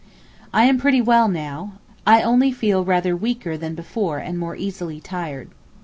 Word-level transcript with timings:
I 0.51 0.63
am 0.63 0.79
pretty 0.79 0.99
well 0.99 1.27
now; 1.27 1.73
I 2.07 2.23
only 2.23 2.51
feel 2.51 2.83
rather 2.83 3.15
weaker 3.15 3.55
than 3.55 3.75
before 3.75 4.17
and 4.17 4.39
more 4.39 4.55
easily 4.55 4.99
tired. 4.99 5.51